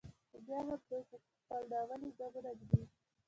[0.29, 2.81] خو بیا هم دوی په کې خپل ناولي ګامونه ږدي.